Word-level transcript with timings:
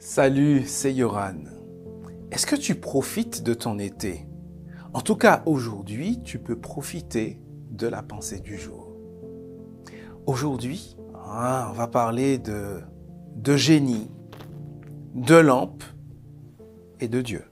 Salut, 0.00 0.62
c'est 0.64 0.94
Yoran. 0.94 1.42
Est-ce 2.30 2.46
que 2.46 2.54
tu 2.54 2.76
profites 2.76 3.42
de 3.42 3.52
ton 3.52 3.80
été? 3.80 4.28
En 4.94 5.00
tout 5.00 5.16
cas, 5.16 5.42
aujourd'hui, 5.44 6.22
tu 6.22 6.38
peux 6.38 6.56
profiter 6.56 7.42
de 7.72 7.88
la 7.88 8.04
pensée 8.04 8.38
du 8.38 8.56
jour. 8.56 8.92
Aujourd'hui, 10.24 10.96
hein, 11.16 11.66
on 11.70 11.72
va 11.72 11.88
parler 11.88 12.38
de, 12.38 12.80
de 13.34 13.56
génie, 13.56 14.08
de 15.16 15.34
lampe 15.34 15.82
et 17.00 17.08
de 17.08 17.20
Dieu. 17.20 17.42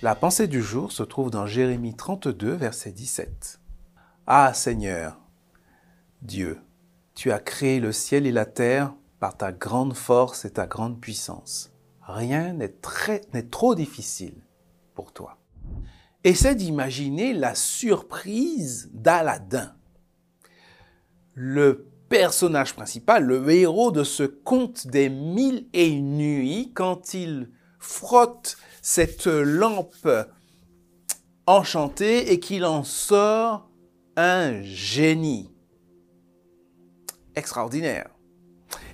La 0.00 0.14
pensée 0.14 0.46
du 0.46 0.62
jour 0.62 0.92
se 0.92 1.02
trouve 1.02 1.30
dans 1.30 1.46
Jérémie 1.46 1.96
32, 1.96 2.52
verset 2.52 2.92
17. 2.92 3.63
Ah 4.26 4.54
Seigneur, 4.54 5.20
Dieu, 6.22 6.58
tu 7.14 7.30
as 7.30 7.40
créé 7.40 7.78
le 7.78 7.92
ciel 7.92 8.26
et 8.26 8.32
la 8.32 8.46
terre 8.46 8.94
par 9.20 9.36
ta 9.36 9.52
grande 9.52 9.92
force 9.92 10.46
et 10.46 10.52
ta 10.52 10.66
grande 10.66 10.98
puissance. 10.98 11.70
Rien 12.00 12.54
n'est 12.54 13.48
trop 13.50 13.74
difficile 13.74 14.36
pour 14.94 15.12
toi. 15.12 15.36
Essaie 16.24 16.54
d'imaginer 16.54 17.34
la 17.34 17.54
surprise 17.54 18.88
d'Aladin. 18.94 19.74
Le 21.34 21.90
personnage 22.08 22.74
principal, 22.74 23.24
le 23.24 23.50
héros 23.50 23.92
de 23.92 24.04
ce 24.04 24.22
conte 24.22 24.86
des 24.86 25.10
mille 25.10 25.66
et 25.74 25.88
une 25.88 26.16
nuits, 26.16 26.72
quand 26.74 27.12
il 27.12 27.50
frotte 27.78 28.56
cette 28.80 29.26
lampe 29.26 30.08
enchantée 31.46 32.32
et 32.32 32.40
qu'il 32.40 32.64
en 32.64 32.84
sort 32.84 33.68
un 34.16 34.62
génie 34.62 35.50
extraordinaire. 37.34 38.10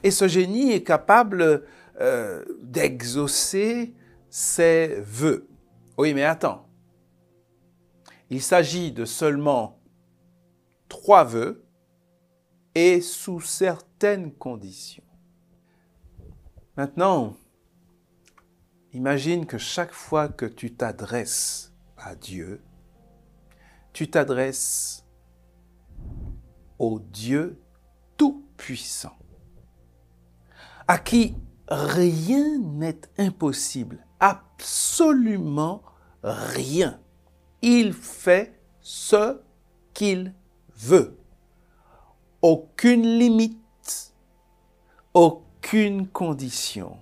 Et 0.02 0.10
ce 0.10 0.28
génie 0.28 0.72
est 0.72 0.82
capable 0.82 1.64
euh, 2.00 2.44
d'exaucer 2.62 3.94
ses 4.28 5.00
voeux. 5.02 5.48
Oui, 5.98 6.14
mais 6.14 6.24
attends. 6.24 6.66
Il 8.30 8.40
s'agit 8.40 8.92
de 8.92 9.04
seulement 9.04 9.80
trois 10.88 11.24
vœux 11.24 11.64
et 12.74 13.00
sous 13.00 13.40
certaines 13.40 14.32
conditions. 14.32 15.04
Maintenant, 16.76 17.36
Imagine 18.92 19.46
que 19.46 19.56
chaque 19.56 19.92
fois 19.92 20.28
que 20.28 20.46
tu 20.46 20.74
t'adresses 20.74 21.72
à 21.96 22.16
Dieu, 22.16 22.60
tu 23.92 24.10
t'adresses 24.10 25.04
au 26.80 26.98
Dieu 26.98 27.62
Tout-Puissant, 28.16 29.16
à 30.88 30.98
qui 30.98 31.36
rien 31.68 32.58
n'est 32.58 33.00
impossible, 33.18 34.04
absolument 34.18 35.82
rien. 36.24 37.00
Il 37.62 37.92
fait 37.92 38.60
ce 38.80 39.40
qu'il 39.94 40.34
veut. 40.76 41.16
Aucune 42.42 43.18
limite, 43.18 44.14
aucune 45.14 46.08
condition 46.08 46.96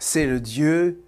c'est 0.00 0.26
le 0.26 0.40
Dieu 0.40 1.04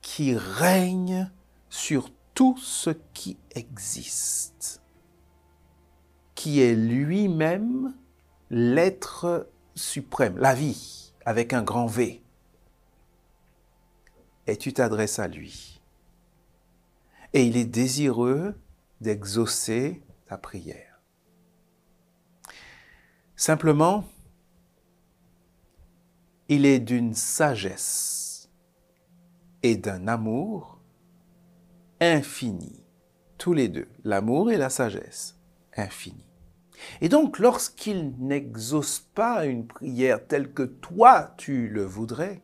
qui 0.00 0.34
règne 0.34 1.30
sur 1.68 2.10
tout 2.34 2.56
ce 2.56 2.90
qui 3.12 3.36
existe, 3.54 4.81
qui 6.42 6.60
est 6.60 6.74
lui-même 6.74 7.94
l'être 8.50 9.48
suprême, 9.76 10.38
la 10.38 10.56
vie, 10.56 11.12
avec 11.24 11.52
un 11.52 11.62
grand 11.62 11.86
V. 11.86 12.20
Et 14.48 14.56
tu 14.56 14.72
t'adresses 14.72 15.20
à 15.20 15.28
lui. 15.28 15.80
Et 17.32 17.44
il 17.44 17.56
est 17.56 17.64
désireux 17.64 18.60
d'exaucer 19.00 20.02
ta 20.26 20.36
prière. 20.36 21.00
Simplement, 23.36 24.04
il 26.48 26.66
est 26.66 26.80
d'une 26.80 27.14
sagesse 27.14 28.50
et 29.62 29.76
d'un 29.76 30.08
amour 30.08 30.80
infini. 32.00 32.82
Tous 33.38 33.52
les 33.52 33.68
deux, 33.68 33.88
l'amour 34.02 34.50
et 34.50 34.56
la 34.56 34.70
sagesse, 34.70 35.38
infini. 35.76 36.31
Et 37.00 37.08
donc, 37.08 37.38
lorsqu'il 37.38 38.14
n'exauce 38.18 39.00
pas 39.14 39.46
une 39.46 39.66
prière 39.66 40.26
telle 40.26 40.52
que 40.52 40.62
toi 40.62 41.34
tu 41.36 41.68
le 41.68 41.84
voudrais, 41.84 42.42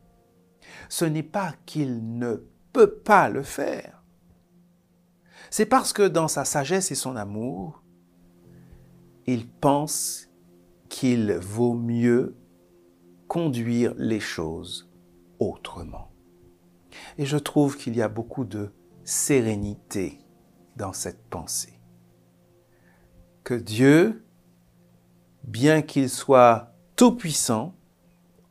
ce 0.89 1.05
n'est 1.05 1.23
pas 1.23 1.55
qu'il 1.67 2.19
ne 2.19 2.37
peut 2.73 2.95
pas 2.95 3.29
le 3.29 3.43
faire. 3.43 4.03
C'est 5.51 5.67
parce 5.67 5.93
que 5.93 6.07
dans 6.07 6.29
sa 6.29 6.45
sagesse 6.45 6.91
et 6.91 6.95
son 6.95 7.17
amour, 7.17 7.83
il 9.27 9.49
pense 9.49 10.29
qu'il 10.89 11.33
vaut 11.35 11.75
mieux 11.75 12.37
conduire 13.29 13.95
les 13.97 14.21
choses 14.21 14.91
autrement. 15.39 16.11
Et 17.19 17.27
je 17.27 17.37
trouve 17.37 17.77
qu'il 17.77 17.97
y 17.97 18.03
a 18.03 18.09
beaucoup 18.09 18.45
de 18.45 18.73
sérénité 19.05 20.19
dans 20.77 20.93
cette 20.93 21.25
pensée. 21.29 21.78
Que 23.49 23.55
Dieu, 23.55 24.27
bien 25.43 25.81
qu'il 25.81 26.11
soit 26.11 26.75
tout-puissant, 26.97 27.73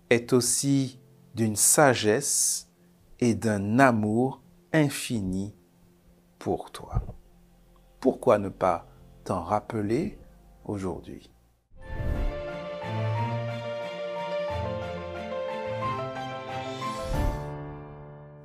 est 0.09 0.33
aussi 0.33 0.99
d'une 1.35 1.55
sagesse 1.55 2.71
et 3.19 3.35
d'un 3.35 3.77
amour 3.77 4.41
infini 4.73 5.53
pour 6.39 6.71
toi. 6.71 7.03
Pourquoi 7.99 8.39
ne 8.39 8.49
pas 8.49 8.87
t'en 9.23 9.43
rappeler 9.43 10.17
aujourd'hui? 10.65 11.31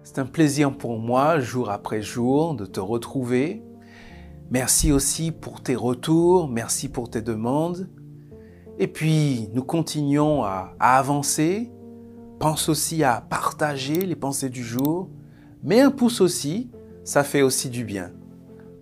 C'est 0.03 0.19
un 0.19 0.27
plaisir 0.27 0.77
pour 0.77 0.99
moi, 0.99 1.41
jour 1.41 1.71
après 1.71 2.03
jour, 2.03 2.55
de 2.55 2.67
te 2.67 2.79
retrouver. 2.79 3.63
Merci 4.53 4.93
aussi 4.93 5.33
pour 5.33 5.63
tes 5.63 5.75
retours, 5.75 6.47
merci 6.47 6.91
pour 6.91 7.09
tes 7.09 7.23
demandes. 7.23 7.89
Et 8.79 8.87
puis, 8.87 9.49
nous 9.55 9.65
continuons 9.65 10.45
à, 10.45 10.75
avancer. 10.79 11.73
Pense 12.39 12.69
aussi 12.69 13.03
à 13.03 13.23
partager 13.23 14.05
les 14.05 14.15
pensées 14.15 14.51
du 14.51 14.63
jour. 14.63 15.09
Mets 15.63 15.81
un 15.81 15.91
pouce 15.91 16.21
aussi, 16.21 16.71
ça 17.03 17.25
fait 17.25 17.41
aussi 17.41 17.71
du 17.71 17.83
bien. 17.83 18.13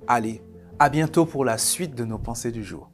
Allez, 0.09 0.43
à 0.81 0.89
bientôt 0.89 1.25
pour 1.25 1.45
la 1.45 1.57
suite 1.57 1.95
de 1.95 2.05
nos 2.05 2.19
pensées 2.19 2.51
du 2.51 2.65
jour. 2.65 2.90